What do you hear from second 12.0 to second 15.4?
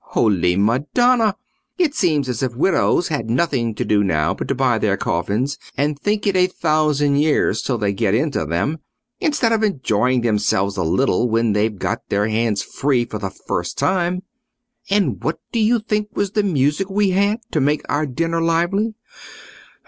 their hands free for the first time. And what